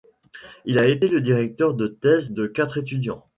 Il 0.65 0.79
a 0.79 0.87
été 0.87 1.07
le 1.07 1.21
directeur 1.21 1.75
de 1.75 1.85
thèse 1.85 2.31
de 2.31 2.47
quatre 2.47 2.79
étudiants. 2.79 3.23